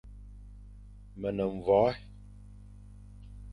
Me 1.19 1.29
ne 1.35 1.45
mvoè; 1.55 1.93